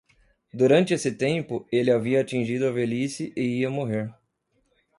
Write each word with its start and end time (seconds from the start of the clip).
Durante 0.51 0.95
esse 0.95 1.11
tempo, 1.11 1.67
ele 1.71 1.91
havia 1.91 2.21
atingido 2.21 2.67
a 2.67 2.71
velhice 2.71 3.31
e 3.37 3.59
ia 3.59 3.69
morrer. 3.69 4.11